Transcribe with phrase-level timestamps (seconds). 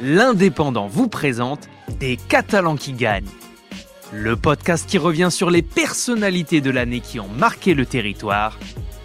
[0.00, 3.28] l'Indépendant vous présente Des Catalans qui gagnent.
[4.12, 8.58] Le podcast qui revient sur les personnalités de l'année qui ont marqué le territoire.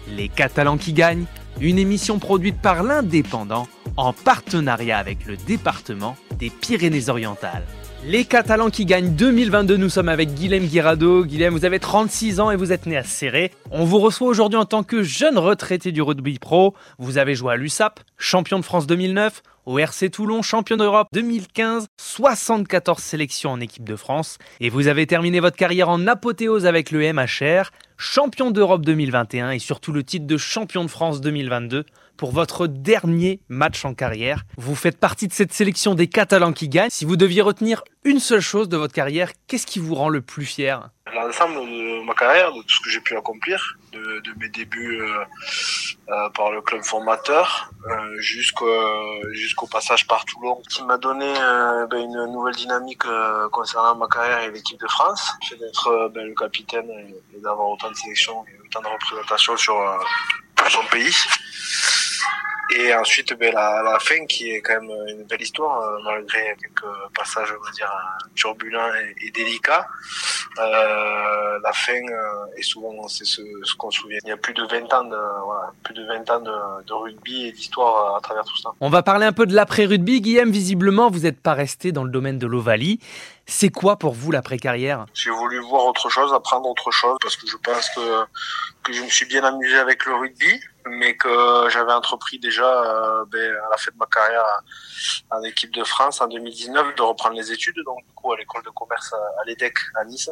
[0.08, 1.26] Les Catalans qui gagnent,
[1.60, 7.66] une émission produite par l'Indépendant en partenariat avec le département des Pyrénées-Orientales.
[8.08, 11.24] Les Catalans qui gagnent 2022, nous sommes avec Guilhem Guirado.
[11.24, 13.50] Guilhem, vous avez 36 ans et vous êtes né à Serré.
[13.72, 16.74] On vous reçoit aujourd'hui en tant que jeune retraité du rugby pro.
[17.00, 21.88] Vous avez joué à l'USAP, champion de France 2009, au RC Toulon, champion d'Europe 2015,
[22.00, 24.38] 74 sélections en équipe de France.
[24.60, 29.58] Et vous avez terminé votre carrière en apothéose avec le MHR, champion d'Europe 2021 et
[29.58, 31.84] surtout le titre de champion de France 2022
[32.16, 34.44] pour votre dernier match en carrière.
[34.56, 36.90] Vous faites partie de cette sélection des Catalans qui gagnent.
[36.90, 40.22] Si vous deviez retenir une seule chose de votre carrière, qu'est-ce qui vous rend le
[40.22, 40.90] plus fier?
[41.14, 45.24] L'ensemble de ma carrière, de tout ce que j'ai pu accomplir, de, mes débuts euh,
[46.08, 51.98] euh, par le club formateur euh, jusqu'au passage par Toulon, qui m'a donné euh, ben,
[51.98, 56.34] une nouvelle dynamique euh, concernant ma carrière et l'équipe de France, c'est d'être ben, le
[56.34, 60.06] capitaine et, d'avoir autant de sélections et autant de représentations sur,
[60.58, 61.14] sur son pays.
[62.76, 67.14] Et ensuite, ben, la, la fin qui est quand même une belle histoire, malgré quelques
[67.16, 67.90] passages, on va dire,
[68.36, 69.88] turbulents et délicats.
[70.58, 74.18] Euh, la fin euh, est souvent c'est ce, ce qu'on se souvient.
[74.24, 76.92] Il y a plus de 20 ans de, voilà, plus de 20 ans de, de
[76.92, 78.70] rugby et d'histoire à travers tout ça.
[78.80, 80.20] On va parler un peu de l'après-rugby.
[80.20, 83.00] Guillaume, visiblement, vous n'êtes pas resté dans le domaine de l'Ovalie.
[83.46, 85.06] C'est quoi pour vous l'après-carrière?
[85.14, 88.24] J'ai voulu voir autre chose, apprendre autre chose, parce que je pense que,
[88.86, 93.24] que je me suis bien amusé avec le rugby, mais que j'avais entrepris déjà euh,
[93.26, 94.44] ben, à la fin de ma carrière
[95.30, 98.62] en équipe de France en 2019 de reprendre les études, donc du coup à l'école
[98.62, 100.30] de commerce à, à l'EDEC à Nice.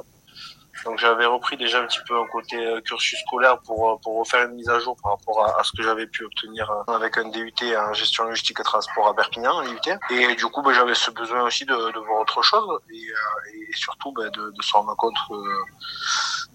[0.85, 4.19] Donc j'avais repris déjà un petit peu un côté euh, cursus scolaire pour euh, pour
[4.19, 7.17] refaire une mise à jour par rapport à, à ce que j'avais pu obtenir avec
[7.17, 9.99] un DUT en gestion logistique et transport à Perpignan, un IUT.
[10.11, 13.77] Et du coup, ben, j'avais ce besoin aussi de, de voir autre chose et, et
[13.77, 15.35] surtout ben, de, de se rendre compte que,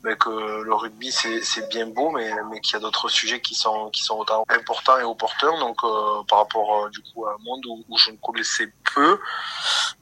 [0.03, 0.29] ben, que
[0.61, 4.03] le rugby c'est bien beau, mais mais qu'il y a d'autres sujets qui sont qui
[4.03, 5.59] sont autant importants et opportuns.
[5.59, 9.19] Donc euh, par rapport du coup à un monde où, où je ne connaissais peu,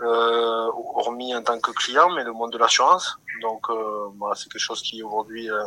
[0.01, 3.17] euh, hormis en tant que client, mais le monde de l'assurance.
[3.41, 5.65] Donc euh, voilà, c'est quelque chose qui aujourd'hui euh,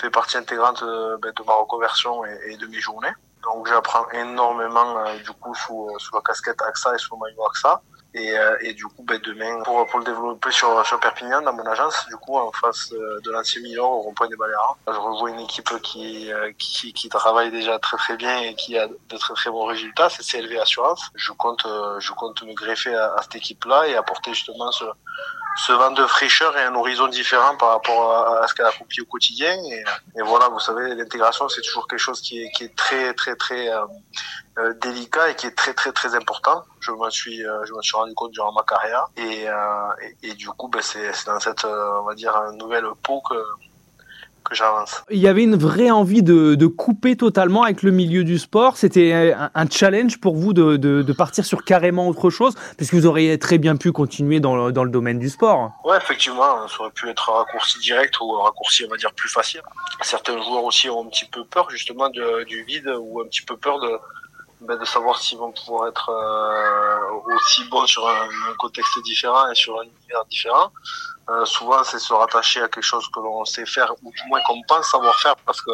[0.00, 3.12] fait partie intégrante euh, ben, de ma reconversion et, et, de mes journées.
[3.42, 7.46] Donc j'apprends énormément euh, du coup sous, sous la casquette AXA et sous le maillot
[7.46, 7.82] AXA.
[8.18, 12.16] Et, et, du coup, ben, demain, pour, le développer sur, Perpignan, dans mon agence, du
[12.16, 16.30] coup, en face de l'ancien million au rond-point des Baléares, je revois une équipe qui,
[16.56, 20.22] qui, travaille déjà très très bien et qui a de très très bons résultats, c'est
[20.22, 21.10] CLV Assurance.
[21.14, 21.66] Je compte,
[21.98, 26.62] je compte me greffer à, cette équipe-là et apporter justement ce, vent de fraîcheur et
[26.62, 29.54] un horizon différent par rapport à, ce qu'elle accomplit au quotidien.
[30.16, 33.84] Et, voilà, vous savez, l'intégration, c'est toujours quelque chose qui est, très, très, très euh,
[34.58, 36.64] euh, délicat et qui est très, très, très important.
[36.86, 39.06] Je m'en suis, euh, je m'en suis rendu compte durant ma carrière.
[39.16, 39.46] Et,
[40.22, 43.36] et, et du coup, ben, c'est dans cette, on va dire, nouvelle peau que
[44.48, 45.02] que j'avance.
[45.10, 48.76] Il y avait une vraie envie de, de, couper totalement avec le milieu du sport.
[48.76, 52.90] C'était un, un, challenge pour vous de, de, de, partir sur carrément autre chose, parce
[52.90, 55.72] que vous auriez très bien pu continuer dans le, dans le domaine du sport.
[55.84, 59.12] Ouais, effectivement, ça aurait pu être un raccourci direct ou un raccourci, on va dire,
[59.12, 59.62] plus facile.
[60.02, 63.56] Certains joueurs aussi ont un petit peu peur justement du vide ou un petit peu
[63.56, 63.98] peur de,
[64.60, 69.50] ben, de savoir s'ils vont pouvoir être euh, aussi bons sur un, un, contexte différent
[69.50, 70.72] et sur un univers différent.
[71.28, 74.40] Euh, souvent, c'est se rattacher à quelque chose que l'on sait faire ou du moins
[74.46, 75.72] qu'on pense savoir faire parce que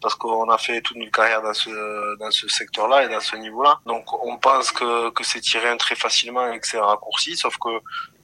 [0.00, 3.36] parce qu'on a fait toute notre carrière dans ce dans ce secteur-là et dans ce
[3.36, 3.80] niveau-là.
[3.86, 7.70] Donc, on pense que que c'est tiré très facilement et que c'est raccourci, sauf que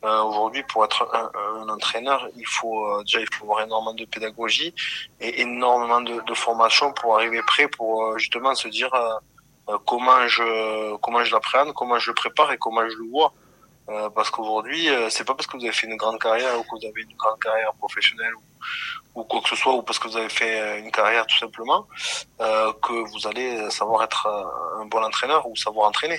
[0.05, 1.31] euh, aujourd'hui, pour être un,
[1.63, 4.75] un, entraîneur, il faut euh, déjà il faut avoir énormément de pédagogie
[5.21, 9.15] et énormément de, de formation pour arriver prêt pour euh, justement se dire euh,
[9.87, 13.33] comment je comment je l'appréhende, comment je le prépare et comment je le vois.
[13.91, 16.63] Euh, parce qu'aujourd'hui, euh, c'est pas parce que vous avez fait une grande carrière ou
[16.63, 19.99] que vous avez une grande carrière professionnelle ou, ou quoi que ce soit, ou parce
[19.99, 21.87] que vous avez fait une carrière tout simplement,
[22.41, 24.27] euh, que vous allez savoir être
[24.81, 26.19] un bon entraîneur ou savoir entraîner.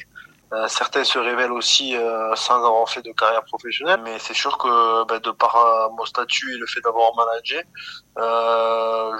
[0.54, 4.58] Euh, certains se révèlent aussi euh, sans avoir fait de carrière professionnelle, mais c'est sûr
[4.58, 7.62] que ben, de par euh, mon statut et le fait d'avoir managé,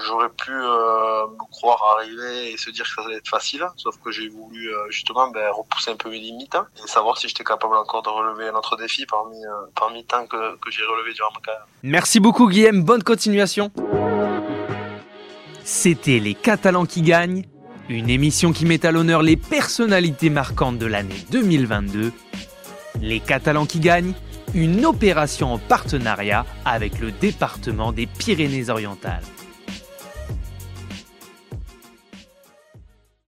[0.06, 4.10] j'aurais pu me croire arriver et se dire que ça allait être facile, sauf que
[4.10, 7.76] j'ai voulu justement ben, repousser un peu mes limites hein, et savoir si j'étais capable
[7.76, 9.38] encore de relever un autre défi parmi,
[9.74, 11.66] parmi tant que, que j'ai relevé durant ma carrière.
[11.82, 13.70] Merci beaucoup Guillaume, bonne continuation.
[15.64, 17.44] C'était les Catalans qui gagnent
[17.88, 22.12] une émission qui met à l'honneur les personnalités marquantes de l'année 2022.
[23.00, 24.14] Les Catalans qui gagnent,
[24.54, 29.22] une opération en partenariat avec le département des Pyrénées-Orientales.